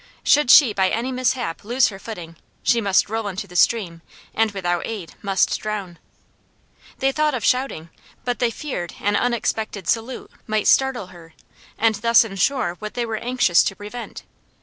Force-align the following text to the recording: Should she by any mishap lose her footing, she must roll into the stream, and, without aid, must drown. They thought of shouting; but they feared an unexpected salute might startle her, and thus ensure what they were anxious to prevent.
Should 0.23 0.49
she 0.49 0.73
by 0.73 0.89
any 0.89 1.11
mishap 1.11 1.63
lose 1.63 1.89
her 1.89 1.99
footing, 1.99 2.35
she 2.63 2.81
must 2.81 3.07
roll 3.07 3.27
into 3.27 3.45
the 3.45 3.55
stream, 3.55 4.01
and, 4.33 4.49
without 4.49 4.81
aid, 4.87 5.13
must 5.21 5.59
drown. 5.59 5.99
They 6.97 7.11
thought 7.11 7.35
of 7.35 7.45
shouting; 7.45 7.91
but 8.25 8.39
they 8.39 8.49
feared 8.49 8.95
an 8.99 9.15
unexpected 9.15 9.87
salute 9.87 10.31
might 10.47 10.65
startle 10.65 11.09
her, 11.13 11.35
and 11.77 11.93
thus 11.93 12.23
ensure 12.25 12.77
what 12.79 12.95
they 12.95 13.05
were 13.05 13.17
anxious 13.17 13.63
to 13.65 13.75
prevent. 13.75 14.23